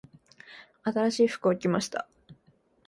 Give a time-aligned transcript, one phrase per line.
[0.83, 2.07] 新しい服を着ました。